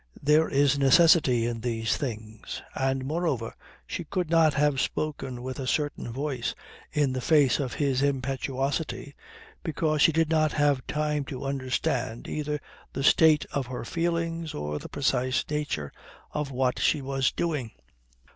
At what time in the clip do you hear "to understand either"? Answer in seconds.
11.25-12.59